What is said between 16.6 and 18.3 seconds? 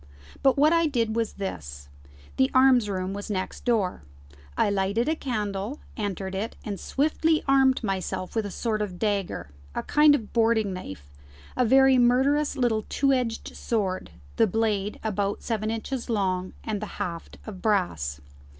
and the haft of brass.